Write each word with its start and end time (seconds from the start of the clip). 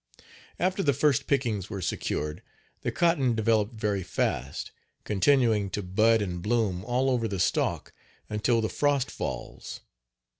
After 0.57 0.81
the 0.81 0.93
first 0.95 1.27
pickings 1.27 1.69
were 1.69 1.79
secured 1.79 2.41
the 2.81 2.91
cotton 2.91 3.35
developed 3.35 3.75
very 3.75 4.01
fast, 4.01 4.71
continuing 5.03 5.69
to 5.69 5.83
bud 5.83 6.23
and 6.23 6.41
bloom 6.41 6.83
all 6.85 7.07
over 7.11 7.27
the 7.27 7.39
stalk 7.39 7.93
until 8.27 8.61
the 8.61 8.67
frost 8.69 9.11
falls. 9.11 9.81